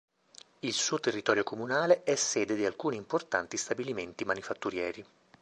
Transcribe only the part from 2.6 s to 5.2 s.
alcuni importanti stabilimenti manifatturieri.